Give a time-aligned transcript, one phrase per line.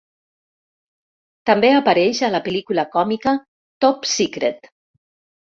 [1.49, 3.37] També apareix a la pel·lícula còmica
[3.87, 4.71] Top Secret!